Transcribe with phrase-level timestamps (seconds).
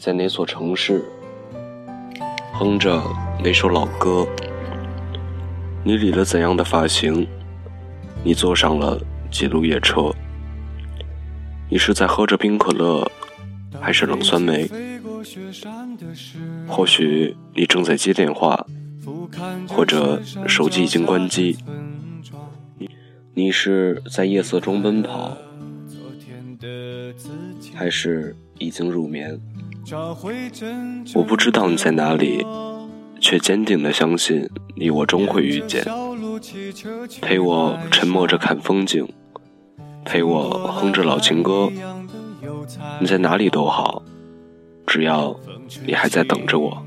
[0.00, 1.04] 在哪所城市？
[2.54, 3.02] 哼着
[3.44, 4.26] 哪首老歌？
[5.84, 7.28] 你理了怎样的发型？
[8.24, 8.98] 你坐上了
[9.30, 10.10] 几路夜车？
[11.68, 13.06] 你是在喝着冰可乐，
[13.78, 14.70] 还是冷酸梅？
[16.66, 18.66] 或许你正在接电话，
[19.68, 21.58] 或者手机已经关机。
[22.78, 22.90] 你
[23.34, 25.36] 你是在夜色中奔跑，
[27.74, 29.38] 还是已经入眠？
[31.14, 32.46] 我不知道你在哪里，
[33.20, 35.84] 却坚定的相信你我终会遇见。
[37.20, 39.06] 陪我沉默着看风景，
[40.04, 41.70] 陪我哼着老情歌。
[43.00, 44.02] 你在哪里都好，
[44.86, 45.34] 只要
[45.84, 46.82] 你还在等着我。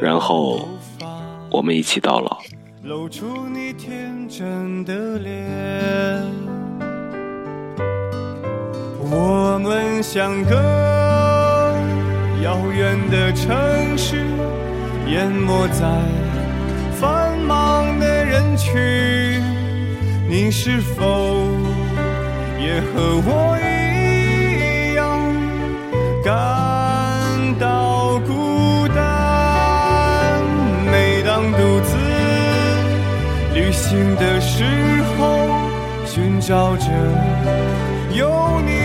[0.00, 0.60] 然后
[1.50, 2.38] 我们一起到老。
[9.10, 10.97] 我们相隔。
[12.42, 14.16] 遥远的城市，
[15.06, 15.86] 淹没在
[17.00, 19.42] 繁忙的人群。
[20.28, 21.48] 你是否
[22.60, 25.18] 也和我一样
[26.22, 26.32] 感
[27.58, 30.40] 到孤单？
[30.90, 31.96] 每当独自
[33.54, 34.64] 旅行的时
[35.18, 35.48] 候，
[36.04, 36.86] 寻找着
[38.12, 38.77] 有你。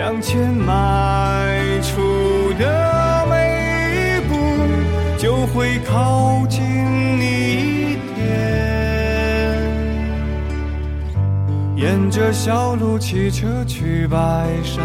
[0.00, 4.34] 向前迈出的每一步，
[5.18, 6.62] 就会靠近
[7.20, 7.26] 你
[7.92, 8.18] 一点。
[11.76, 14.80] 沿着小路骑车去白沙，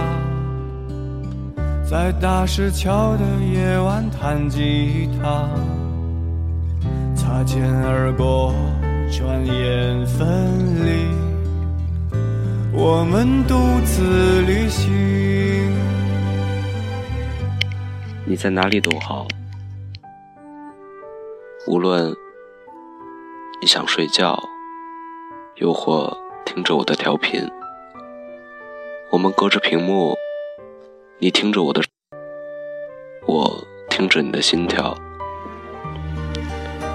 [1.89, 5.47] 在大石桥的夜晚弹吉他，
[7.15, 8.53] 擦肩而过，
[9.09, 10.27] 转眼分
[10.85, 11.24] 离。
[12.77, 15.73] 我们独自旅行。
[18.25, 19.25] 你在哪里都好，
[21.67, 22.13] 无论
[23.61, 24.37] 你想睡觉，
[25.55, 27.49] 又或听着我的调频，
[29.09, 30.13] 我们隔着屏幕，
[31.19, 31.81] 你听着我的，
[33.25, 34.93] 我听着你的心跳，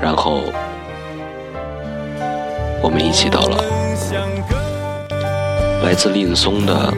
[0.03, 0.43] 然后
[2.83, 4.60] 我们一起到老。
[5.83, 6.93] 来自令松的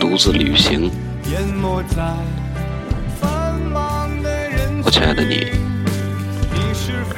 [0.00, 0.90] 独自旅行，
[4.82, 5.52] 我亲爱的你，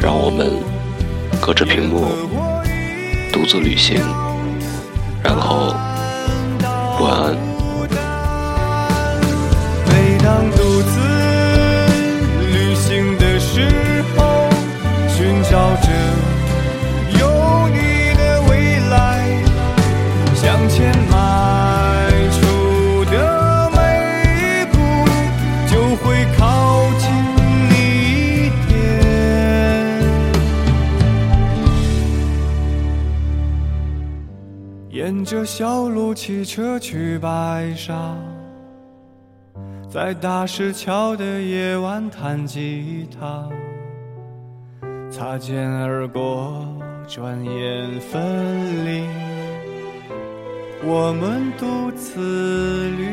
[0.00, 0.50] 让我们
[1.41, 2.06] 隔着屏幕
[3.32, 4.00] 独自旅行，
[5.22, 5.75] 然后
[7.00, 7.45] 晚安。
[26.06, 27.11] 会靠近
[27.69, 27.75] 你
[28.47, 28.71] 一点
[34.89, 38.15] 沿着小路骑车去白沙，
[39.91, 43.49] 在大石桥的夜晚弹吉他，
[45.11, 46.64] 擦肩而过，
[47.09, 49.02] 转眼分离，
[50.85, 53.06] 我们独自旅。